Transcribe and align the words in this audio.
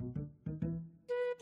Thank 0.00 0.16
you. 0.16 0.43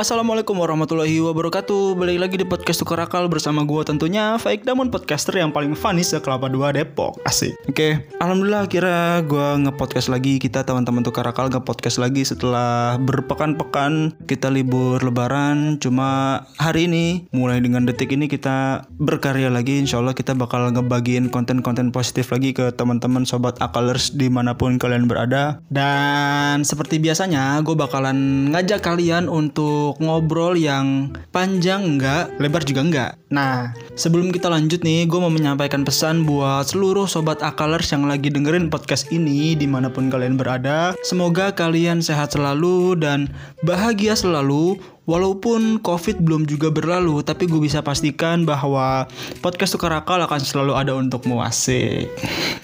Assalamualaikum 0.02 0.58
warahmatullahi 0.58 1.22
wabarakatuh. 1.22 1.94
Balik 1.94 2.18
lagi 2.18 2.34
di 2.34 2.42
podcast 2.42 2.82
Tukar 2.82 3.06
bersama 3.30 3.62
gue 3.62 3.86
tentunya 3.86 4.34
Faik 4.34 4.66
Damon 4.66 4.90
podcaster 4.90 5.30
yang 5.38 5.54
paling 5.54 5.78
funny 5.78 6.02
sekelapa 6.02 6.50
2 6.50 6.74
Depok. 6.74 7.22
Asik. 7.22 7.54
Oke 7.70 8.02
Alhamdulillah 8.18 8.66
akhirnya 8.66 9.22
gue 9.22 9.46
nge-podcast 9.62 10.10
lagi. 10.10 10.42
Kita 10.42 10.66
teman-teman 10.66 11.06
Tukar 11.06 11.22
Akal 11.30 11.54
nge-podcast 11.54 12.02
lagi 12.02 12.26
setelah 12.26 12.98
berpekan-pekan. 12.98 14.18
Kita 14.26 14.50
libur 14.50 14.98
lebaran 15.06 15.78
Cuma 15.78 16.42
hari 16.58 16.90
ini 16.90 17.30
mulai 17.30 17.62
dengan 17.62 17.86
detik 17.86 18.10
ini 18.10 18.26
kita 18.26 18.90
berkarya 18.98 19.54
lagi. 19.54 19.78
Insya 19.78 20.02
Allah 20.02 20.18
kita 20.18 20.34
bakal 20.34 20.66
ngebagiin 20.74 21.30
konten-konten 21.30 21.94
positif 21.94 22.34
lagi 22.34 22.50
ke 22.50 22.74
teman-teman 22.74 23.22
sobat 23.22 23.54
akalers 23.62 24.10
di 24.10 24.26
mana 24.26 24.58
pun 24.58 24.82
kalian 24.82 25.06
berada. 25.06 25.62
Dan 25.70 26.66
seperti 26.66 26.98
biasanya 26.98 27.62
gue 27.62 27.78
bakalan 27.78 28.50
ngajak 28.50 28.82
kalian 28.82 29.30
untuk 29.30 29.91
ngobrol 29.98 30.54
yang 30.56 31.12
panjang 31.34 31.84
enggak, 31.84 32.32
lebar 32.40 32.62
juga 32.64 32.80
enggak. 32.80 33.12
Nah, 33.32 33.72
sebelum 33.96 34.32
kita 34.32 34.48
lanjut 34.52 34.84
nih, 34.84 35.08
gue 35.08 35.18
mau 35.18 35.32
menyampaikan 35.32 35.82
pesan 35.84 36.24
buat 36.24 36.68
seluruh 36.68 37.08
sobat 37.08 37.40
akalers 37.40 37.90
yang 37.92 38.08
lagi 38.08 38.28
dengerin 38.30 38.70
podcast 38.70 39.10
ini 39.12 39.56
di 39.56 39.66
mana 39.68 39.92
pun 39.92 40.08
kalian 40.08 40.38
berada. 40.38 40.96
Semoga 41.02 41.52
kalian 41.52 42.00
sehat 42.04 42.32
selalu 42.36 42.96
dan 43.00 43.32
bahagia 43.66 44.16
selalu. 44.16 44.80
Walaupun 45.02 45.82
COVID 45.82 46.22
belum 46.22 46.46
juga 46.46 46.70
berlalu, 46.70 47.26
tapi 47.26 47.50
gue 47.50 47.58
bisa 47.58 47.82
pastikan 47.82 48.46
bahwa 48.46 49.10
podcast 49.42 49.74
Tukar 49.74 49.90
Akal 49.98 50.22
akan 50.22 50.38
selalu 50.38 50.78
ada 50.78 50.94
untukmu 50.94 51.42
asik. 51.42 52.06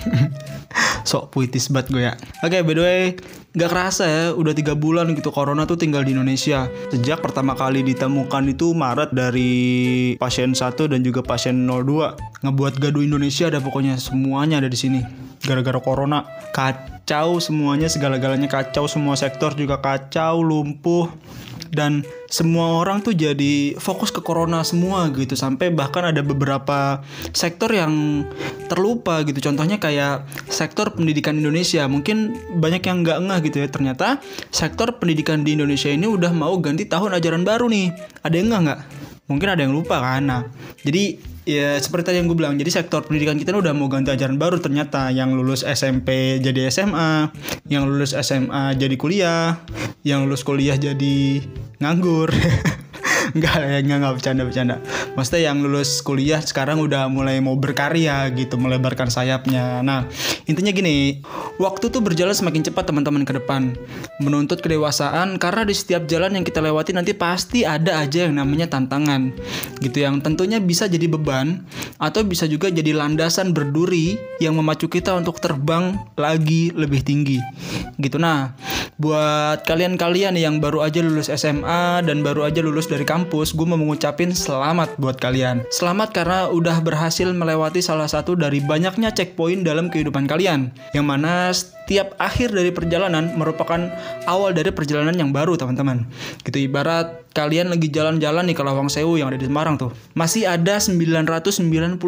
Sok 1.08 1.32
puitis 1.32 1.72
banget 1.72 1.86
gue 1.92 2.02
ya. 2.04 2.14
Oke, 2.44 2.60
by 2.60 2.74
the 2.76 2.82
way, 2.84 3.02
Gak 3.56 3.74
kerasa 3.74 4.04
ya, 4.06 4.24
udah 4.38 4.54
tiga 4.54 4.78
bulan 4.78 5.10
gitu 5.18 5.34
corona 5.34 5.66
tuh 5.66 5.74
tinggal 5.74 6.06
di 6.06 6.14
Indonesia. 6.14 6.70
Sejak 6.94 7.24
pertama 7.24 7.58
kali 7.58 7.82
ditemukan 7.82 8.44
itu 8.54 8.70
Maret 8.70 9.10
dari 9.10 10.14
pasien 10.14 10.54
1 10.54 10.76
dan 10.86 11.02
juga 11.02 11.26
pasien 11.26 11.66
02. 11.66 12.44
Ngebuat 12.44 12.78
gaduh 12.78 13.02
Indonesia 13.02 13.50
ada 13.50 13.58
pokoknya 13.58 13.98
semuanya 13.98 14.62
ada 14.62 14.70
di 14.70 14.78
sini. 14.78 15.00
Gara-gara 15.42 15.80
corona 15.82 16.22
kacau 16.54 17.42
semuanya 17.42 17.90
segala-galanya 17.90 18.46
kacau 18.46 18.86
semua 18.86 19.18
sektor 19.18 19.56
juga 19.58 19.82
kacau 19.82 20.38
lumpuh 20.38 21.10
dan 21.72 22.04
semua 22.28 22.80
orang 22.80 23.00
tuh 23.04 23.16
jadi 23.16 23.76
fokus 23.76 24.12
ke 24.12 24.20
corona 24.24 24.64
semua 24.64 25.08
gitu 25.12 25.36
sampai 25.36 25.72
bahkan 25.72 26.04
ada 26.04 26.20
beberapa 26.24 27.00
sektor 27.32 27.72
yang 27.72 28.24
terlupa 28.68 29.24
gitu. 29.24 29.40
Contohnya 29.40 29.80
kayak 29.80 30.28
sektor 30.52 30.92
pendidikan 30.92 31.34
Indonesia. 31.40 31.88
Mungkin 31.88 32.36
banyak 32.60 32.84
yang 32.84 33.02
nggak 33.02 33.18
ngeh 33.24 33.40
gitu 33.48 33.56
ya. 33.64 33.68
Ternyata 33.72 34.20
sektor 34.52 35.00
pendidikan 35.00 35.42
di 35.42 35.56
Indonesia 35.56 35.88
ini 35.88 36.04
udah 36.04 36.30
mau 36.36 36.54
ganti 36.60 36.84
tahun 36.84 37.16
ajaran 37.16 37.42
baru 37.42 37.66
nih. 37.72 37.96
Ada 38.22 38.34
yang 38.36 38.46
nggak 38.52 38.62
nggak? 38.68 38.80
Mungkin 39.28 39.48
ada 39.48 39.60
yang 39.64 39.72
lupa 39.72 40.00
kan? 40.00 40.22
Nah 40.24 40.42
jadi 40.84 41.16
ya 41.48 41.80
seperti 41.80 42.12
tadi 42.12 42.16
yang 42.20 42.28
gue 42.28 42.36
bilang 42.36 42.60
jadi 42.60 42.68
sektor 42.80 43.08
pendidikan 43.08 43.40
kita 43.40 43.56
udah 43.56 43.72
mau 43.72 43.88
ganti 43.88 44.12
ajaran 44.12 44.36
baru 44.36 44.60
ternyata. 44.60 45.08
Yang 45.10 45.30
lulus 45.34 45.60
SMP 45.64 46.38
jadi 46.44 46.68
SMA 46.68 47.32
yang 47.72 47.88
lulus 47.88 48.12
SMA 48.12 48.76
jadi 48.76 48.96
kuliah 49.00 49.60
yang 50.06 50.28
lulus 50.28 50.46
kuliah 50.46 50.76
jadi 50.78 51.42
nganggur 51.82 52.30
Enggak 53.36 53.60
ya, 53.60 53.78
enggak, 53.84 53.98
enggak 54.00 54.14
bercanda-bercanda 54.16 54.76
Maksudnya 55.12 55.52
yang 55.52 55.60
lulus 55.60 56.00
kuliah 56.00 56.40
sekarang 56.40 56.80
udah 56.80 57.12
mulai 57.12 57.40
mau 57.44 57.56
berkarya 57.58 58.28
gitu 58.32 58.56
Melebarkan 58.56 59.12
sayapnya. 59.12 59.84
Nah 59.84 60.08
intinya 60.48 60.72
gini 60.72 61.20
Waktu 61.60 61.90
tuh 61.92 62.00
berjalan 62.00 62.32
semakin 62.32 62.70
cepat 62.70 62.88
teman-teman 62.88 63.26
ke 63.26 63.36
depan. 63.36 63.74
Menuntut 64.22 64.62
kedewasaan 64.64 65.36
Karena 65.36 65.66
di 65.66 65.74
setiap 65.76 66.08
jalan 66.08 66.40
yang 66.40 66.44
kita 66.46 66.62
lewati 66.62 66.96
nanti 66.96 67.12
pasti 67.12 67.68
ada 67.68 68.00
aja 68.00 68.30
yang 68.30 68.40
namanya 68.40 68.70
tantangan. 68.70 69.34
Gitu 69.82 70.00
yang 70.00 70.24
tentunya 70.24 70.62
bisa 70.62 70.88
jadi 70.88 71.04
beban 71.10 71.66
Atau 72.00 72.24
bisa 72.24 72.48
juga 72.48 72.72
jadi 72.72 72.96
landasan 72.96 73.52
berduri 73.52 74.16
Yang 74.40 74.54
memacu 74.56 74.86
kita 74.88 75.12
untuk 75.18 75.42
terbang 75.42 75.98
lagi 76.16 76.72
lebih 76.72 77.04
tinggi. 77.04 77.42
Gitu 78.00 78.16
nah 78.16 78.54
Buat 78.98 79.62
kalian-kalian 79.62 80.34
yang 80.34 80.58
baru 80.58 80.82
aja 80.82 80.98
lulus 80.98 81.30
SMA 81.30 82.02
dan 82.02 82.18
baru 82.26 82.50
aja 82.50 82.58
lulus 82.66 82.90
dari 82.90 83.06
kampus, 83.06 83.54
gue 83.54 83.62
mau 83.62 83.78
mengucapin 83.78 84.34
selamat 84.34 84.98
buat 84.98 85.22
kalian. 85.22 85.62
Selamat 85.70 86.10
karena 86.10 86.50
udah 86.50 86.82
berhasil 86.82 87.30
melewati 87.30 87.78
salah 87.78 88.10
satu 88.10 88.34
dari 88.34 88.58
banyaknya 88.58 89.14
checkpoint 89.14 89.62
dalam 89.62 89.86
kehidupan 89.86 90.26
kalian. 90.26 90.74
Yang 90.98 91.06
mana 91.06 91.54
setiap 91.54 92.18
akhir 92.18 92.50
dari 92.50 92.74
perjalanan 92.74 93.38
merupakan 93.38 93.86
awal 94.26 94.50
dari 94.50 94.74
perjalanan 94.74 95.14
yang 95.14 95.30
baru, 95.30 95.54
teman-teman. 95.54 96.02
Gitu 96.42 96.66
ibarat 96.66 97.22
kalian 97.38 97.70
lagi 97.70 97.86
jalan-jalan 97.94 98.50
nih 98.50 98.58
ke 98.58 98.66
Lawang 98.66 98.90
Sewu 98.90 99.14
yang 99.14 99.30
ada 99.30 99.38
di 99.38 99.46
Semarang 99.46 99.78
tuh. 99.78 99.94
Masih 100.18 100.50
ada 100.50 100.82
999 100.82 102.02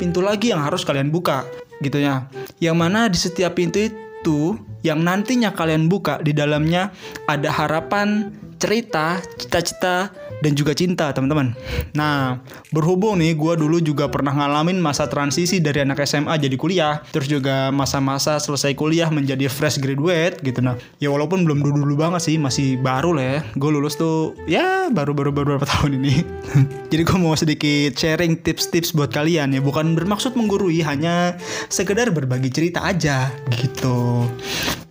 pintu 0.00 0.24
lagi 0.24 0.48
yang 0.48 0.64
harus 0.64 0.80
kalian 0.80 1.12
buka 1.12 1.44
gitu 1.84 2.00
ya. 2.00 2.24
Yang 2.56 2.76
mana 2.80 3.12
di 3.12 3.20
setiap 3.20 3.52
pintu 3.52 3.92
itu 4.22 4.54
yang 4.86 5.02
nantinya 5.02 5.50
kalian 5.50 5.90
buka 5.90 6.22
di 6.22 6.30
dalamnya 6.30 6.94
ada 7.26 7.50
harapan, 7.50 8.30
cerita, 8.62 9.18
cita-cita, 9.34 10.14
dan 10.42 10.58
juga 10.58 10.74
cinta 10.74 11.14
teman-teman. 11.14 11.54
Nah, 11.94 12.42
berhubung 12.74 13.22
nih 13.22 13.38
gue 13.38 13.54
dulu 13.54 13.78
juga 13.78 14.10
pernah 14.10 14.34
ngalamin 14.34 14.82
masa 14.82 15.06
transisi 15.06 15.62
dari 15.62 15.86
anak 15.86 16.02
SMA 16.02 16.34
jadi 16.42 16.56
kuliah, 16.58 16.98
terus 17.14 17.30
juga 17.30 17.70
masa-masa 17.70 18.42
selesai 18.42 18.74
kuliah 18.74 19.06
menjadi 19.08 19.46
fresh 19.46 19.78
graduate 19.78 20.42
gitu 20.42 20.58
nah. 20.58 20.74
Ya 20.98 21.14
walaupun 21.14 21.46
belum 21.46 21.62
dulu-dulu 21.62 21.94
banget 21.94 22.26
sih, 22.26 22.36
masih 22.42 22.82
baru 22.82 23.14
lah 23.14 23.24
ya. 23.24 23.38
Gue 23.54 23.70
lulus 23.70 23.94
tuh 23.94 24.34
ya 24.50 24.90
baru-baru 24.90 25.30
beberapa 25.30 25.62
tahun 25.78 26.02
ini. 26.02 26.26
jadi 26.92 27.02
gue 27.06 27.18
mau 27.22 27.38
sedikit 27.38 27.94
sharing 27.94 28.42
tips-tips 28.42 28.90
buat 28.92 29.14
kalian 29.14 29.54
ya, 29.54 29.60
bukan 29.62 29.94
bermaksud 29.94 30.34
menggurui, 30.34 30.82
hanya 30.82 31.38
sekedar 31.70 32.10
berbagi 32.10 32.50
cerita 32.50 32.82
aja 32.82 33.30
gitu. 33.54 34.26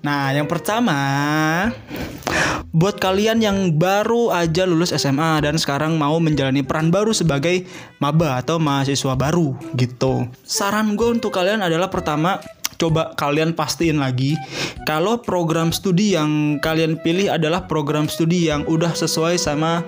Nah, 0.01 0.33
yang 0.33 0.49
pertama 0.49 0.97
buat 2.71 2.97
kalian 2.97 3.43
yang 3.43 3.57
baru 3.77 4.33
aja 4.33 4.65
lulus 4.65 4.95
SMA 4.95 5.45
dan 5.45 5.59
sekarang 5.61 5.99
mau 5.99 6.17
menjalani 6.17 6.65
peran 6.65 6.89
baru 6.89 7.13
sebagai 7.13 7.69
maba 8.01 8.41
atau 8.41 8.57
mahasiswa 8.57 9.13
baru 9.13 9.53
gitu. 9.77 10.25
Saran 10.41 10.97
gue 10.97 11.21
untuk 11.21 11.35
kalian 11.35 11.61
adalah 11.61 11.93
pertama 11.93 12.41
coba 12.81 13.13
kalian 13.13 13.53
pastiin 13.53 14.01
lagi 14.01 14.33
kalau 14.89 15.21
program 15.21 15.69
studi 15.69 16.17
yang 16.17 16.57
kalian 16.57 16.97
pilih 16.97 17.29
adalah 17.29 17.69
program 17.69 18.09
studi 18.09 18.49
yang 18.49 18.65
udah 18.65 18.97
sesuai 18.97 19.37
sama 19.37 19.85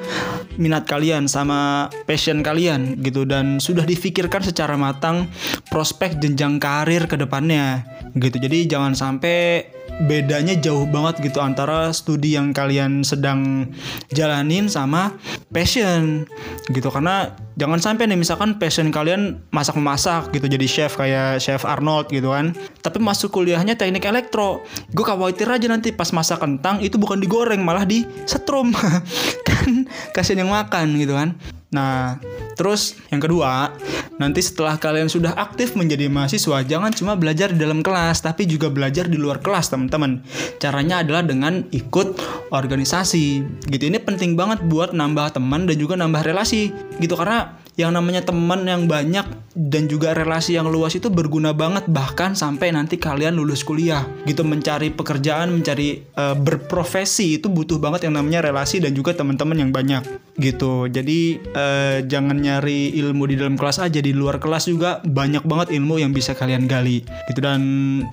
minat 0.61 0.85
kalian 0.85 1.25
sama 1.25 1.89
passion 2.05 2.45
kalian 2.45 3.01
gitu 3.01 3.25
dan 3.25 3.57
sudah 3.57 3.81
difikirkan 3.81 4.45
secara 4.45 4.77
matang 4.77 5.25
prospek 5.73 6.21
jenjang 6.21 6.61
karir 6.61 7.09
ke 7.09 7.17
depannya 7.17 7.81
gitu. 8.13 8.37
Jadi 8.37 8.69
jangan 8.69 8.93
sampai 8.93 9.65
bedanya 10.03 10.53
jauh 10.59 10.83
banget 10.83 11.23
gitu 11.23 11.39
antara 11.39 11.89
studi 11.95 12.35
yang 12.35 12.51
kalian 12.51 13.01
sedang 13.01 13.71
jalanin 14.11 14.67
sama 14.67 15.15
passion 15.49 16.27
gitu. 16.71 16.91
Karena 16.91 17.31
jangan 17.55 17.79
sampai 17.79 18.11
nih 18.11 18.19
misalkan 18.19 18.59
passion 18.59 18.91
kalian 18.91 19.39
masak 19.49 19.79
memasak 19.79 20.29
gitu 20.35 20.45
jadi 20.45 20.65
chef 20.67 20.99
kayak 20.99 21.39
chef 21.39 21.63
Arnold 21.63 22.11
gitu 22.11 22.35
kan. 22.35 22.51
Tapi 22.83 22.99
masuk 22.99 23.31
kuliahnya 23.31 23.79
teknik 23.79 24.03
elektro. 24.03 24.61
Gue 24.91 25.05
khawatir 25.07 25.47
aja 25.47 25.67
nanti 25.71 25.95
pas 25.95 26.11
masak 26.11 26.43
kentang 26.43 26.83
itu 26.83 26.99
bukan 26.99 27.17
digoreng 27.23 27.63
malah 27.63 27.87
di 27.87 28.03
setrum 28.27 28.75
kan 29.47 29.87
kasihan 30.11 30.45
yang 30.45 30.51
makan 30.51 30.99
gitu 30.99 31.15
kan 31.15 31.35
Nah, 31.73 32.21
terus 32.53 33.01
yang 33.09 33.19
kedua, 33.19 33.73
nanti 34.21 34.45
setelah 34.45 34.77
kalian 34.77 35.09
sudah 35.09 35.33
aktif 35.33 35.73
menjadi 35.73 36.05
mahasiswa, 36.07 36.61
jangan 36.61 36.93
cuma 36.93 37.17
belajar 37.17 37.49
di 37.49 37.57
dalam 37.57 37.81
kelas, 37.81 38.21
tapi 38.21 38.45
juga 38.45 38.69
belajar 38.69 39.09
di 39.09 39.17
luar 39.17 39.41
kelas, 39.41 39.73
teman-teman. 39.73 40.21
Caranya 40.61 41.01
adalah 41.01 41.25
dengan 41.25 41.65
ikut 41.73 42.21
organisasi. 42.53 43.25
Gitu 43.67 43.83
ini 43.89 43.97
penting 43.97 44.37
banget 44.37 44.61
buat 44.69 44.93
nambah 44.93 45.33
teman 45.33 45.65
dan 45.65 45.75
juga 45.81 45.97
nambah 45.97 46.21
relasi. 46.21 46.69
Gitu 47.01 47.17
karena 47.17 47.62
yang 47.73 47.89
namanya 47.89 48.21
teman 48.21 48.69
yang 48.69 48.85
banyak 48.85 49.25
dan 49.53 49.89
juga 49.89 50.13
relasi 50.13 50.57
yang 50.57 50.69
luas 50.69 50.93
itu 50.93 51.09
berguna 51.09 51.53
banget 51.53 51.89
bahkan 51.89 52.37
sampai 52.37 52.69
nanti 52.69 53.01
kalian 53.01 53.33
lulus 53.33 53.65
kuliah. 53.65 54.05
Gitu 54.29 54.45
mencari 54.45 54.93
pekerjaan 54.93 55.49
mencari 55.49 56.05
uh, 56.13 56.37
berprofesi 56.37 57.41
itu 57.41 57.49
butuh 57.49 57.81
banget 57.81 58.09
yang 58.09 58.17
namanya 58.17 58.45
relasi 58.45 58.77
dan 58.77 58.93
juga 58.93 59.17
teman-teman 59.17 59.57
yang 59.57 59.71
banyak. 59.73 60.05
Gitu. 60.37 60.89
Jadi 60.93 61.41
uh, 61.53 62.05
jangan 62.05 62.37
nyari 62.37 62.93
ilmu 62.93 63.25
di 63.25 63.35
dalam 63.41 63.57
kelas 63.57 63.81
aja 63.81 63.97
di 63.97 64.13
luar 64.13 64.37
kelas 64.37 64.69
juga 64.69 65.01
banyak 65.01 65.41
banget 65.45 65.73
ilmu 65.73 65.97
yang 65.97 66.13
bisa 66.13 66.37
kalian 66.37 66.69
gali. 66.69 67.01
Gitu 67.29 67.41
dan 67.41 67.61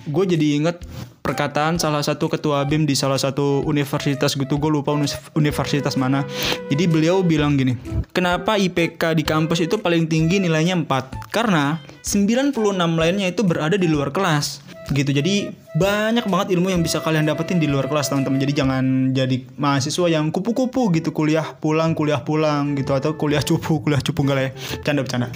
gue 0.09 0.25
jadi 0.25 0.47
inget 0.57 0.81
perkataan 1.21 1.79
salah 1.79 2.03
satu 2.03 2.27
ketua 2.27 2.65
BEM 2.67 2.89
di 2.89 2.99
salah 2.99 3.21
satu 3.21 3.63
universitas 3.65 4.35
gitu. 4.35 4.57
Gue 4.59 4.73
lupa 4.73 4.97
universitas 5.37 5.95
mana. 5.95 6.27
Jadi 6.73 6.85
beliau 6.91 7.23
bilang 7.23 7.55
gini 7.57 7.77
kenapa 8.11 8.59
IPK 8.59 9.17
di 9.17 9.25
kampus 9.25 9.65
itu 9.65 9.79
paling 9.79 10.07
tinggi 10.11 10.43
nilainya 10.43 10.77
4 10.77 11.33
karena 11.33 11.79
96 12.03 12.57
lainnya 12.77 13.27
itu 13.31 13.43
berada 13.47 13.77
di 13.79 13.87
luar 13.87 14.11
kelas 14.11 14.61
gitu. 14.91 15.11
Jadi 15.15 15.55
banyak 15.71 16.27
banget 16.27 16.59
ilmu 16.59 16.67
yang 16.75 16.83
bisa 16.83 16.99
kalian 16.99 17.23
dapetin 17.23 17.63
di 17.63 17.71
luar 17.71 17.87
kelas 17.87 18.11
teman-teman. 18.11 18.43
Jadi 18.43 18.53
jangan 18.59 18.85
jadi 19.15 19.37
mahasiswa 19.55 20.11
yang 20.11 20.35
kupu-kupu 20.35 20.91
gitu. 20.99 21.15
Kuliah 21.15 21.47
pulang 21.63 21.95
kuliah 21.95 22.19
pulang 22.27 22.75
gitu. 22.75 22.91
Atau 22.91 23.15
kuliah 23.15 23.39
cupu 23.39 23.79
kuliah 23.79 24.03
cupu 24.03 24.27
enggak 24.27 24.37
lah 24.37 24.45
ya. 24.51 24.53
Canda 24.83 25.01
bercanda. 25.07 25.29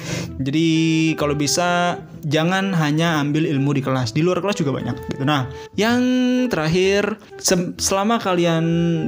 Jadi 0.43 0.67
kalau 1.15 1.39
bisa 1.39 2.03
jangan 2.27 2.75
hanya 2.75 3.23
ambil 3.23 3.47
ilmu 3.47 3.79
di 3.79 3.83
kelas. 3.87 4.11
Di 4.11 4.27
luar 4.27 4.43
kelas 4.43 4.59
juga 4.59 4.75
banyak 4.75 5.15
gitu. 5.15 5.23
Nah 5.23 5.47
yang 5.79 6.03
terakhir 6.51 7.15
selama 7.79 8.19
kalian 8.19 8.65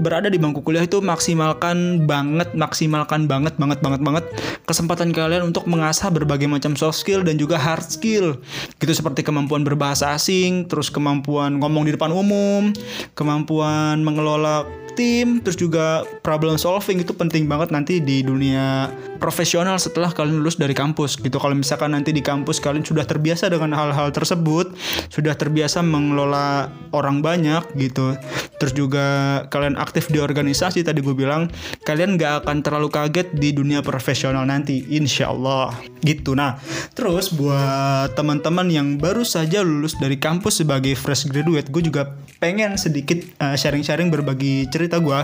berada 0.07 0.31
di 0.31 0.39
bangku 0.39 0.63
kuliah 0.63 0.87
itu 0.87 1.03
maksimalkan 1.03 2.07
banget 2.07 2.55
maksimalkan 2.55 3.27
banget 3.27 3.59
banget 3.59 3.83
banget 3.83 4.01
banget 4.01 4.25
kesempatan 4.63 5.11
kalian 5.11 5.51
untuk 5.51 5.67
mengasah 5.67 6.07
berbagai 6.15 6.47
macam 6.47 6.79
soft 6.79 7.03
skill 7.03 7.27
dan 7.27 7.35
juga 7.35 7.59
hard 7.59 7.83
skill. 7.83 8.39
Gitu 8.79 8.95
seperti 8.95 9.27
kemampuan 9.27 9.67
berbahasa 9.67 10.15
asing 10.15 10.36
terus 10.71 10.89
kemampuan 10.93 11.59
ngomong 11.61 11.89
di 11.89 11.93
depan 11.95 12.13
umum 12.13 12.73
kemampuan 13.13 14.01
mengelola 14.03 14.67
tim, 14.97 15.45
terus 15.45 15.61
juga 15.61 16.03
problem 16.25 16.57
solving 16.57 17.05
itu 17.05 17.13
penting 17.13 17.45
banget 17.45 17.69
nanti 17.69 18.01
di 18.01 18.25
dunia 18.25 18.89
profesional 19.21 19.77
setelah 19.77 20.11
kalian 20.11 20.41
lulus 20.41 20.57
dari 20.57 20.73
kampus 20.73 21.21
gitu. 21.21 21.37
Kalau 21.37 21.53
misalkan 21.53 21.93
nanti 21.93 22.17
di 22.17 22.25
kampus 22.25 22.59
kalian 22.59 22.83
sudah 22.83 23.05
terbiasa 23.05 23.53
dengan 23.53 23.77
hal-hal 23.77 24.09
tersebut, 24.11 24.73
sudah 25.13 25.37
terbiasa 25.37 25.85
mengelola 25.85 26.73
orang 26.97 27.21
banyak 27.21 27.63
gitu. 27.77 28.17
Terus 28.57 28.73
juga 28.73 29.07
kalian 29.53 29.77
aktif 29.77 30.09
di 30.09 30.17
organisasi 30.17 30.81
tadi 30.81 31.05
gue 31.05 31.13
bilang, 31.13 31.53
kalian 31.85 32.17
gak 32.17 32.49
akan 32.49 32.65
terlalu 32.65 32.89
kaget 32.89 33.37
di 33.37 33.53
dunia 33.53 33.85
profesional 33.85 34.49
nanti, 34.49 34.81
insya 34.89 35.29
Allah 35.29 35.77
gitu. 36.01 36.33
Nah, 36.33 36.57
terus 36.97 37.37
buat 37.37 38.17
teman-teman 38.17 38.73
yang 38.73 38.97
baru 38.97 39.29
saja 39.29 39.61
lulus 39.61 40.01
dari 40.01 40.17
kampus 40.27 40.67
sebagai 40.67 40.99
fresh 40.99 41.31
graduate, 41.31 41.71
gue 41.71 41.87
juga 41.87 42.11
pengen 42.43 42.75
sedikit 42.75 43.23
uh, 43.39 43.55
sharing-sharing 43.55 44.11
berbagi 44.11 44.67
cerita 44.75 44.99
gue 44.99 45.19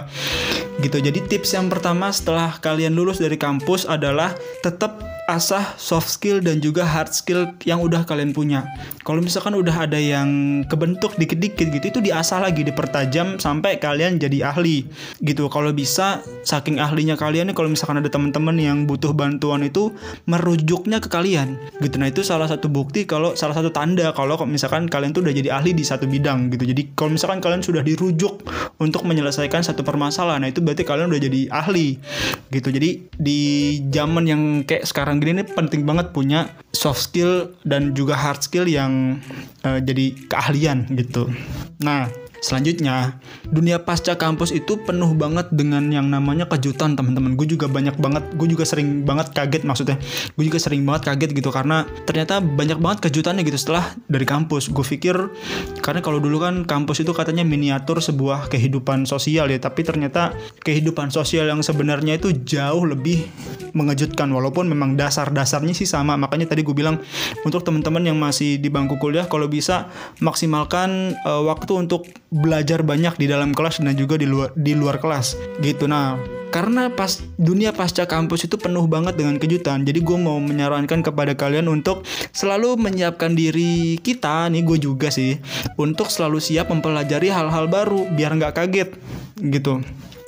gitu. 0.86 1.02
Jadi 1.02 1.18
tips 1.26 1.58
yang 1.58 1.66
pertama 1.66 2.14
setelah 2.14 2.54
kalian 2.62 2.94
lulus 2.94 3.18
dari 3.18 3.34
kampus 3.34 3.82
adalah 3.90 4.30
tetap 4.62 5.02
asah 5.30 5.78
soft 5.78 6.10
skill 6.10 6.42
dan 6.42 6.58
juga 6.58 6.82
hard 6.82 7.14
skill 7.14 7.54
yang 7.62 7.78
udah 7.78 8.02
kalian 8.02 8.34
punya. 8.34 8.66
Kalau 9.06 9.22
misalkan 9.22 9.54
udah 9.54 9.86
ada 9.86 9.98
yang 9.98 10.62
kebentuk 10.66 11.14
dikit-dikit 11.14 11.70
gitu 11.70 11.86
itu 11.88 12.00
diasah 12.02 12.42
lagi, 12.42 12.66
dipertajam 12.66 13.38
sampai 13.38 13.78
kalian 13.78 14.18
jadi 14.18 14.50
ahli 14.50 14.86
gitu. 15.22 15.46
Kalau 15.46 15.70
bisa 15.70 16.20
saking 16.42 16.82
ahlinya 16.82 17.14
kalian 17.14 17.54
kalau 17.54 17.70
misalkan 17.70 18.02
ada 18.02 18.10
teman-teman 18.10 18.58
yang 18.58 18.78
butuh 18.84 19.14
bantuan 19.14 19.62
itu 19.62 19.94
merujuknya 20.26 20.98
ke 20.98 21.08
kalian 21.08 21.54
gitu. 21.78 21.96
Nah, 22.02 22.10
itu 22.10 22.26
salah 22.26 22.50
satu 22.50 22.66
bukti 22.66 23.06
kalau 23.06 23.38
salah 23.38 23.54
satu 23.54 23.70
tanda 23.70 24.10
kalau 24.12 24.34
misalkan 24.44 24.90
kalian 24.92 25.16
tuh 25.16 25.24
udah 25.24 25.32
jadi 25.32 25.48
ahli 25.56 25.72
di 25.72 25.80
satu 25.80 26.04
bidang 26.04 26.52
gitu. 26.52 26.68
Jadi 26.68 26.92
kalau 26.92 27.16
misalkan 27.16 27.40
kalian 27.40 27.64
sudah 27.64 27.80
dirujuk 27.80 28.44
untuk 28.76 29.08
menyelesaikan 29.08 29.64
satu 29.64 29.80
permasalahan, 29.80 30.44
nah 30.44 30.52
itu 30.52 30.60
berarti 30.60 30.84
kalian 30.84 31.08
udah 31.08 31.22
jadi 31.24 31.40
ahli 31.48 31.96
gitu. 32.52 32.68
Jadi 32.68 33.08
di 33.16 33.40
zaman 33.88 34.28
yang 34.28 34.42
kayak 34.68 34.84
sekarang 34.84 35.16
gini 35.24 35.40
ini 35.40 35.44
penting 35.48 35.88
banget 35.88 36.12
punya 36.12 36.52
soft 36.76 37.08
skill 37.08 37.56
dan 37.64 37.96
juga 37.96 38.12
hard 38.20 38.44
skill 38.44 38.68
yang 38.68 39.16
uh, 39.64 39.80
jadi 39.80 40.12
keahlian 40.28 40.92
gitu. 40.92 41.32
Nah, 41.80 42.12
Selanjutnya, 42.42 43.22
dunia 43.46 43.78
pasca 43.78 44.18
kampus 44.18 44.50
itu 44.50 44.74
penuh 44.82 45.14
banget 45.14 45.46
dengan 45.54 45.86
yang 45.94 46.10
namanya 46.10 46.50
kejutan 46.50 46.98
teman-teman. 46.98 47.38
Gue 47.38 47.46
juga 47.46 47.70
banyak 47.70 47.94
banget, 48.02 48.34
gue 48.34 48.48
juga 48.50 48.66
sering 48.66 49.06
banget 49.06 49.30
kaget 49.30 49.62
maksudnya. 49.62 49.94
Gue 50.34 50.50
juga 50.50 50.58
sering 50.58 50.82
banget 50.82 51.06
kaget 51.06 51.38
gitu 51.38 51.54
karena 51.54 51.86
ternyata 52.02 52.42
banyak 52.42 52.82
banget 52.82 52.98
kejutannya 53.06 53.46
gitu 53.46 53.54
setelah 53.62 53.94
dari 54.10 54.26
kampus. 54.26 54.74
Gue 54.74 54.82
pikir 54.82 55.14
karena 55.86 56.02
kalau 56.02 56.18
dulu 56.18 56.42
kan 56.42 56.66
kampus 56.66 57.06
itu 57.06 57.14
katanya 57.14 57.46
miniatur 57.46 58.02
sebuah 58.02 58.50
kehidupan 58.50 59.06
sosial 59.06 59.46
ya, 59.46 59.62
tapi 59.62 59.86
ternyata 59.86 60.34
kehidupan 60.66 61.14
sosial 61.14 61.46
yang 61.46 61.62
sebenarnya 61.62 62.18
itu 62.18 62.34
jauh 62.42 62.82
lebih 62.82 63.22
mengejutkan 63.70 64.26
walaupun 64.34 64.66
memang 64.66 64.98
dasar-dasarnya 64.98 65.78
sih 65.78 65.86
sama. 65.86 66.18
Makanya 66.18 66.50
tadi 66.50 66.66
gue 66.66 66.74
bilang 66.74 66.98
untuk 67.46 67.62
teman-teman 67.62 68.02
yang 68.02 68.18
masih 68.18 68.58
di 68.58 68.66
bangku 68.66 68.98
kuliah 68.98 69.30
kalau 69.30 69.46
bisa 69.46 69.86
maksimalkan 70.18 71.14
uh, 71.22 71.46
waktu 71.46 71.86
untuk 71.86 72.10
belajar 72.32 72.80
banyak 72.80 73.20
di 73.20 73.28
dalam 73.28 73.52
kelas 73.52 73.84
dan 73.84 73.92
juga 73.92 74.16
di 74.16 74.24
luar 74.24 74.48
di 74.56 74.72
luar 74.72 74.96
kelas 74.96 75.36
gitu. 75.60 75.84
Nah 75.84 76.16
karena 76.52 76.92
pas 76.92 77.20
dunia 77.40 77.72
pasca 77.72 78.04
kampus 78.04 78.44
itu 78.44 78.60
penuh 78.60 78.84
banget 78.84 79.16
dengan 79.16 79.40
kejutan 79.40 79.88
jadi 79.88 80.04
gue 80.04 80.18
mau 80.20 80.36
menyarankan 80.36 81.00
kepada 81.00 81.32
kalian 81.32 81.64
untuk 81.64 82.04
selalu 82.36 82.76
menyiapkan 82.76 83.32
diri 83.32 83.96
kita 84.04 84.52
nih 84.52 84.60
gue 84.60 84.76
juga 84.76 85.08
sih 85.08 85.40
untuk 85.80 86.12
selalu 86.12 86.44
siap 86.44 86.68
mempelajari 86.68 87.32
hal-hal 87.32 87.72
baru 87.72 88.04
biar 88.12 88.36
nggak 88.36 88.56
kaget 88.56 88.90
gitu. 89.52 89.80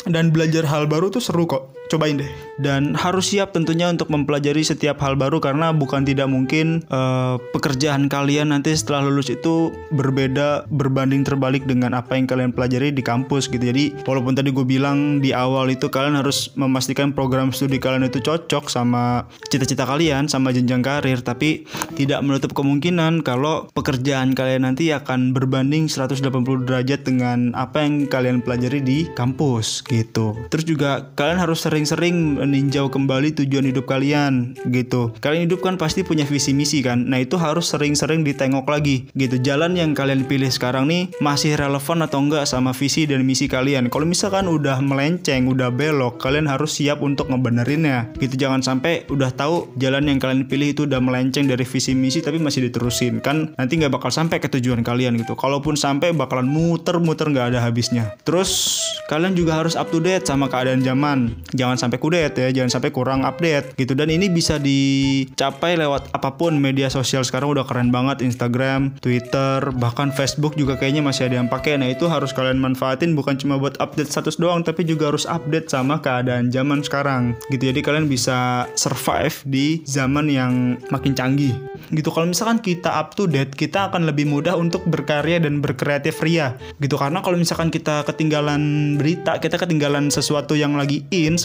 Dan 0.05 0.37
belajar 0.37 0.69
hal 0.69 0.85
baru 0.85 1.09
tuh 1.09 1.25
seru 1.25 1.49
kok 1.49 1.73
cobain 1.93 2.17
deh. 2.17 2.31
Dan 2.55 2.95
harus 2.95 3.35
siap 3.35 3.51
tentunya 3.51 3.91
untuk 3.91 4.09
mempelajari 4.15 4.63
setiap 4.63 5.03
hal 5.03 5.19
baru 5.19 5.43
karena 5.43 5.75
bukan 5.75 6.07
tidak 6.07 6.31
mungkin 6.31 6.87
uh, 6.89 7.37
pekerjaan 7.51 8.07
kalian 8.07 8.55
nanti 8.55 8.71
setelah 8.79 9.11
lulus 9.11 9.27
itu 9.27 9.75
berbeda 9.91 10.71
berbanding 10.71 11.27
terbalik 11.27 11.67
dengan 11.67 11.99
apa 11.99 12.15
yang 12.15 12.31
kalian 12.31 12.55
pelajari 12.55 12.95
di 12.95 13.03
kampus 13.03 13.51
gitu. 13.51 13.65
Jadi 13.75 14.07
walaupun 14.07 14.39
tadi 14.39 14.55
gue 14.55 14.63
bilang 14.63 15.19
di 15.19 15.35
awal 15.35 15.67
itu 15.75 15.91
kalian 15.91 16.15
harus 16.15 16.55
memastikan 16.55 17.11
program 17.11 17.51
studi 17.51 17.83
kalian 17.83 18.07
itu 18.07 18.23
cocok 18.23 18.71
sama 18.71 19.27
cita-cita 19.51 19.83
kalian 19.83 20.31
sama 20.31 20.55
jenjang 20.55 20.81
karir 20.81 21.19
tapi 21.21 21.67
tidak 21.99 22.23
menutup 22.23 22.55
kemungkinan 22.55 23.27
kalau 23.27 23.67
pekerjaan 23.75 24.33
kalian 24.33 24.63
nanti 24.63 24.95
akan 24.95 25.35
berbanding 25.35 25.91
180 25.91 26.23
derajat 26.71 27.03
dengan 27.03 27.51
apa 27.59 27.83
yang 27.83 28.07
kalian 28.07 28.39
pelajari 28.41 28.79
di 28.79 28.99
kampus 29.19 29.83
gitu. 29.91 30.39
Terus 30.55 30.65
juga 30.65 31.11
kalian 31.19 31.43
harus 31.43 31.67
sering-sering 31.75 32.39
meninjau 32.39 32.87
kembali 32.87 33.35
tujuan 33.35 33.67
hidup 33.67 33.91
kalian 33.91 34.55
gitu. 34.71 35.11
Kalian 35.19 35.51
hidup 35.51 35.67
kan 35.67 35.75
pasti 35.75 36.07
punya 36.07 36.23
visi 36.23 36.55
misi 36.55 36.87
kan. 36.87 37.11
Nah 37.11 37.19
itu 37.19 37.35
harus 37.35 37.67
sering-sering 37.67 38.23
ditengok 38.23 38.63
lagi 38.71 39.11
gitu. 39.19 39.43
Jalan 39.43 39.75
yang 39.75 39.91
kalian 39.91 40.23
pilih 40.23 40.47
sekarang 40.55 40.87
nih 40.87 41.11
masih 41.19 41.59
relevan 41.59 42.07
atau 42.07 42.23
enggak 42.23 42.47
sama 42.47 42.71
visi 42.71 43.11
dan 43.11 43.27
misi 43.27 43.51
kalian. 43.51 43.91
Kalau 43.91 44.07
misalkan 44.07 44.47
udah 44.47 44.79
melenceng, 44.79 45.51
udah 45.51 45.75
belok, 45.75 46.23
kalian 46.23 46.47
harus 46.47 46.79
siap 46.79 47.03
untuk 47.03 47.27
ngebenerinnya. 47.27 48.15
Gitu 48.23 48.39
jangan 48.39 48.63
sampai 48.63 49.11
udah 49.11 49.35
tahu 49.35 49.75
jalan 49.75 50.07
yang 50.07 50.23
kalian 50.23 50.47
pilih 50.47 50.79
itu 50.79 50.87
udah 50.87 51.03
melenceng 51.03 51.51
dari 51.51 51.67
visi 51.67 51.91
misi 51.99 52.23
tapi 52.23 52.39
masih 52.39 52.71
diterusin 52.71 53.19
kan 53.19 53.51
nanti 53.59 53.83
nggak 53.83 53.99
bakal 53.99 54.15
sampai 54.15 54.39
ke 54.39 54.47
tujuan 54.47 54.87
kalian 54.87 55.19
gitu. 55.19 55.35
Kalaupun 55.35 55.75
sampai 55.75 56.15
bakalan 56.15 56.47
muter-muter 56.47 57.27
nggak 57.35 57.51
ada 57.51 57.67
habisnya. 57.67 58.15
Terus 58.23 58.79
kalian 59.11 59.35
juga 59.35 59.59
harus 59.59 59.75
up 59.75 59.91
to 59.91 59.99
date 59.99 60.23
sama 60.23 60.47
keadaan 60.47 60.87
zaman 60.87 61.35
sampai 61.81 61.97
kudet 61.97 62.37
ya 62.37 62.53
jangan 62.53 62.69
sampai 62.69 62.93
kurang 62.93 63.25
update 63.25 63.73
gitu. 63.81 63.97
Dan 63.97 64.13
ini 64.13 64.29
bisa 64.29 64.61
dicapai 64.61 65.81
lewat 65.81 66.13
apa 66.13 66.37
pun 66.37 66.61
media 66.61 66.93
sosial 66.93 67.25
sekarang 67.25 67.57
udah 67.57 67.65
keren 67.65 67.89
banget. 67.89 68.21
Instagram 68.21 69.01
Twitter 69.01 69.73
bahkan 69.73 70.13
Facebook 70.13 70.55
juga 70.61 70.77
kayaknya 70.77 71.01
masih 71.01 71.33
ada 71.33 71.41
yang 71.41 71.49
pakai. 71.49 71.81
Nah 71.81 71.89
itu 71.89 72.05
harus 72.07 72.37
kalian 72.37 72.61
manfaatin 72.61 73.17
bukan 73.17 73.41
cuma 73.41 73.57
buat 73.57 73.81
update 73.81 74.13
status 74.13 74.37
doang 74.37 74.61
tapi 74.61 74.85
juga 74.85 75.09
harus 75.09 75.25
update 75.25 75.73
sama 75.73 75.99
keadaan 76.05 76.53
zaman 76.53 76.85
sekarang 76.85 77.33
gitu. 77.49 77.73
Jadi 77.73 77.81
kalian 77.81 78.07
bisa 78.07 78.69
survive 78.77 79.41
di 79.49 79.81
zaman 79.89 80.29
yang 80.29 80.77
makin 80.93 81.17
canggih 81.17 81.57
gitu. 81.91 82.13
Kalau 82.13 82.29
misalkan 82.29 82.61
kita 82.61 82.93
up 82.93 83.17
to 83.17 83.25
date 83.25 83.57
kita 83.57 83.89
akan 83.89 84.05
lebih 84.05 84.29
mudah 84.29 84.59
untuk 84.59 84.85
berkarya 84.85 85.41
dan 85.41 85.65
berkreatif 85.65 86.21
ria 86.21 86.57
gitu. 86.83 87.01
Karena 87.01 87.25
kalau 87.25 87.41
misalkan 87.41 87.73
kita 87.73 88.05
ketinggalan 88.05 88.95
berita 89.01 89.39
kita 89.39 89.57
ketinggalan 89.57 90.11
sesuatu 90.11 90.59
yang 90.59 90.75
lagi 90.75 91.07
in 91.15 91.37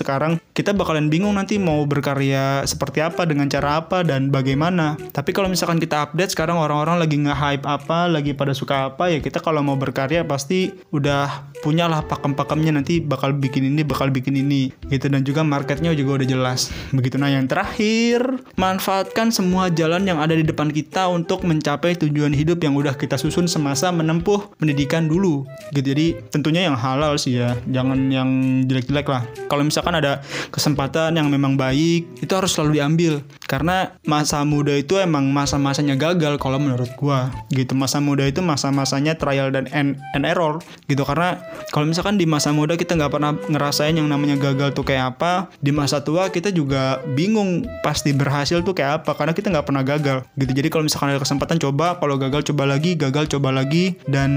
kita 0.56 0.72
bakalan 0.72 1.12
bingung 1.12 1.36
nanti 1.36 1.60
mau 1.60 1.84
berkarya 1.84 2.64
seperti 2.64 3.04
apa 3.04 3.28
dengan 3.28 3.52
cara 3.52 3.84
apa 3.84 4.08
dan 4.08 4.32
bagaimana. 4.32 4.96
Tapi 5.12 5.36
kalau 5.36 5.52
misalkan 5.52 5.84
kita 5.84 6.08
update 6.08 6.32
sekarang 6.32 6.56
orang-orang 6.56 7.04
lagi 7.04 7.20
nge-hype 7.20 7.68
apa, 7.68 8.08
lagi 8.08 8.32
pada 8.32 8.56
suka 8.56 8.96
apa 8.96 9.12
ya 9.12 9.20
kita 9.20 9.44
kalau 9.44 9.60
mau 9.60 9.76
berkarya 9.76 10.24
pasti 10.24 10.72
udah 10.96 11.52
punya 11.60 11.92
lah 11.92 12.00
pakem-pakemnya 12.08 12.80
nanti 12.80 13.04
bakal 13.04 13.36
bikin 13.36 13.68
ini, 13.68 13.84
bakal 13.84 14.08
bikin 14.08 14.40
ini 14.40 14.72
gitu 14.88 15.12
dan 15.12 15.28
juga 15.28 15.44
marketnya 15.44 15.92
juga 15.92 16.24
udah 16.24 16.28
jelas. 16.32 16.72
Begitu 16.96 17.20
nah 17.20 17.28
yang 17.28 17.46
terakhir, 17.52 18.24
manfaatkan 18.56 19.36
semua 19.36 19.68
jalan 19.68 20.08
yang 20.08 20.24
ada 20.24 20.32
di 20.32 20.48
depan 20.48 20.72
kita 20.72 21.12
untuk 21.12 21.44
mencapai 21.44 22.00
tujuan 22.00 22.32
hidup 22.32 22.64
yang 22.64 22.80
udah 22.80 22.96
kita 22.96 23.20
susun 23.20 23.52
semasa 23.52 23.92
menempuh 23.92 24.56
pendidikan 24.56 25.12
dulu. 25.12 25.44
Gitu 25.76 25.90
jadi 25.90 26.08
tentunya 26.30 26.70
yang 26.70 26.78
halal 26.78 27.18
sih 27.18 27.42
ya, 27.42 27.58
jangan 27.66 28.14
yang 28.14 28.30
jelek-jelek 28.70 29.08
lah. 29.10 29.26
Kalau 29.50 29.66
misalkan 29.66 29.98
ada 30.00 30.24
kesempatan 30.50 31.16
yang 31.20 31.28
memang 31.28 31.60
baik 31.60 32.08
itu 32.24 32.32
harus 32.32 32.56
selalu 32.56 32.80
diambil. 32.80 33.14
Karena 33.50 33.98
masa 34.06 34.46
muda 34.46 34.74
itu 34.78 34.96
emang 35.02 35.26
masa-masanya 35.34 35.98
gagal 35.98 36.38
kalau 36.38 36.62
menurut 36.62 36.90
gua 36.96 37.34
gitu. 37.50 37.74
Masa 37.74 37.98
muda 37.98 38.26
itu 38.26 38.40
masa-masanya 38.46 39.18
trial 39.18 39.50
dan 39.50 39.66
and, 39.74 39.98
and 40.14 40.24
error 40.24 40.62
gitu. 40.86 41.02
Karena 41.02 41.42
kalau 41.74 41.90
misalkan 41.90 42.22
di 42.22 42.30
masa 42.30 42.54
muda 42.54 42.78
kita 42.78 42.94
nggak 42.94 43.12
pernah 43.12 43.34
ngerasain 43.36 43.98
yang 43.98 44.06
namanya 44.06 44.38
gagal 44.38 44.78
tuh 44.78 44.86
kayak 44.86 45.18
apa 45.18 45.50
di 45.60 45.74
masa 45.74 46.02
tua 46.06 46.30
kita 46.30 46.54
juga 46.54 47.02
bingung 47.18 47.66
pasti 47.82 48.14
berhasil 48.14 48.62
tuh 48.62 48.78
kayak 48.78 49.04
apa 49.04 49.12
karena 49.18 49.34
kita 49.34 49.50
nggak 49.50 49.66
pernah 49.66 49.84
gagal 49.84 50.18
gitu. 50.38 50.52
Jadi 50.54 50.68
kalau 50.70 50.84
misalkan 50.86 51.14
ada 51.14 51.22
kesempatan 51.22 51.58
coba. 51.58 51.98
Kalau 52.00 52.16
gagal 52.16 52.54
coba 52.54 52.64
lagi 52.70 52.94
gagal 52.94 53.34
coba 53.34 53.50
lagi. 53.50 53.98
Dan 54.06 54.30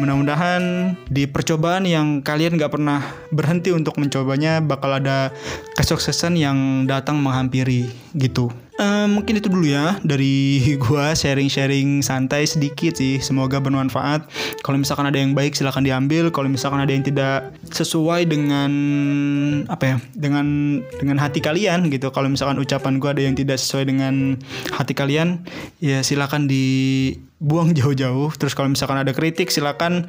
mudah-mudahan 0.00 0.94
di 1.12 1.28
percobaan 1.28 1.84
yang 1.84 2.24
kalian 2.24 2.56
nggak 2.56 2.72
pernah 2.72 3.04
berhenti 3.28 3.70
untuk 3.70 4.00
mencobanya 4.00 4.64
bakal 4.64 4.87
ada 4.94 5.32
kesuksesan 5.76 6.38
yang 6.38 6.88
datang 6.88 7.20
menghampiri 7.20 7.88
gitu 8.16 8.52
Uh, 8.78 9.10
mungkin 9.10 9.42
itu 9.42 9.50
dulu 9.50 9.66
ya 9.66 9.98
dari 10.06 10.62
gua 10.86 11.10
sharing-sharing 11.10 11.98
santai 11.98 12.46
sedikit 12.46 12.94
sih. 12.94 13.18
Semoga 13.18 13.58
bermanfaat. 13.58 14.30
Kalau 14.62 14.78
misalkan 14.78 15.10
ada 15.10 15.18
yang 15.18 15.34
baik 15.34 15.58
silahkan 15.58 15.82
diambil. 15.82 16.30
Kalau 16.30 16.46
misalkan 16.46 16.78
ada 16.78 16.94
yang 16.94 17.02
tidak 17.02 17.50
sesuai 17.74 18.30
dengan 18.30 18.70
apa 19.66 19.82
ya, 19.82 19.96
dengan 20.14 20.78
dengan 20.94 21.18
hati 21.18 21.42
kalian 21.42 21.90
gitu. 21.90 22.14
Kalau 22.14 22.30
misalkan 22.30 22.62
ucapan 22.62 23.02
gua 23.02 23.18
ada 23.18 23.26
yang 23.26 23.34
tidak 23.34 23.58
sesuai 23.58 23.90
dengan 23.90 24.38
hati 24.70 24.94
kalian, 24.94 25.42
ya 25.82 25.98
silahkan 26.06 26.46
di 26.46 26.66
buang 27.38 27.72
jauh-jauh. 27.78 28.34
Terus 28.36 28.52
kalau 28.54 28.70
misalkan 28.70 28.98
ada 29.00 29.14
kritik 29.14 29.50
silakan 29.50 30.06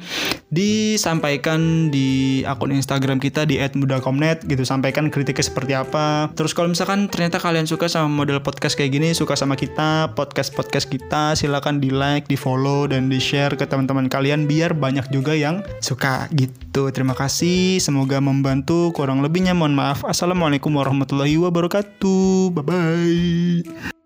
disampaikan 0.50 1.90
di 1.90 2.42
akun 2.46 2.74
Instagram 2.74 3.22
kita 3.22 3.46
di 3.46 3.58
@mudakomnet 3.74 4.44
gitu. 4.46 4.66
Sampaikan 4.66 5.08
kritiknya 5.08 5.46
seperti 5.46 5.72
apa. 5.74 6.30
Terus 6.34 6.52
kalau 6.52 6.70
misalkan 6.70 7.06
ternyata 7.06 7.38
kalian 7.38 7.66
suka 7.66 7.86
sama 7.86 8.10
model 8.10 8.42
podcast 8.60 8.76
kayak 8.76 8.92
gini, 8.92 9.16
suka 9.16 9.32
sama 9.40 9.56
kita, 9.56 10.12
podcast-podcast 10.12 10.92
kita, 10.92 11.32
silakan 11.32 11.80
di-like, 11.80 12.28
di-follow 12.28 12.84
dan 12.92 13.08
di-share 13.08 13.56
ke 13.56 13.64
teman-teman 13.64 14.04
kalian 14.12 14.44
biar 14.44 14.76
banyak 14.76 15.08
juga 15.08 15.32
yang 15.32 15.64
suka 15.80 16.28
gitu. 16.36 16.92
Terima 16.92 17.16
kasih, 17.16 17.80
semoga 17.80 18.20
membantu. 18.20 18.92
Kurang 18.92 19.24
lebihnya 19.24 19.56
mohon 19.56 19.72
maaf. 19.72 20.04
Assalamualaikum 20.04 20.76
warahmatullahi 20.76 21.40
wabarakatuh. 21.40 22.52
Bye 22.52 22.64
bye. 22.68 23.99